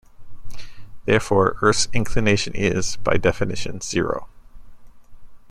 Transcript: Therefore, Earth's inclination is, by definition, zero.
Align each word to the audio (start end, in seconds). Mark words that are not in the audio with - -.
Therefore, 1.05 1.57
Earth's 1.61 1.87
inclination 1.93 2.55
is, 2.55 2.95
by 3.03 3.17
definition, 3.17 3.81
zero. 3.81 4.27